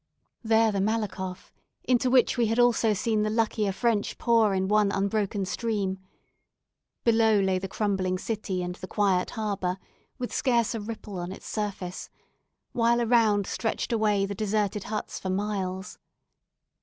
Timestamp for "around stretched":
12.99-13.93